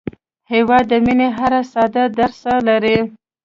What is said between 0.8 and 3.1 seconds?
د مینې هره ساه درسره لري.